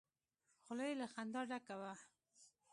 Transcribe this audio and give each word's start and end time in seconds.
خوله 0.63 0.83
يې 0.89 0.95
له 1.01 1.07
خندا 1.13 1.41
ډکه 1.49 1.75
وه. 1.79 1.93